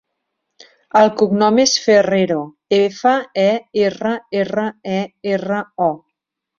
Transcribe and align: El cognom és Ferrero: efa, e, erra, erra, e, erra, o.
El 1.01 1.11
cognom 1.19 1.59
és 1.65 1.75
Ferrero: 1.83 2.39
efa, 2.79 3.15
e, 3.45 3.47
erra, 3.87 4.17
erra, 4.45 4.69
e, 4.99 5.01
erra, 5.39 5.65
o. 5.93 5.97